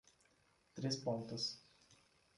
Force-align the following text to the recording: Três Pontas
Três 0.73 0.95
Pontas 0.95 1.61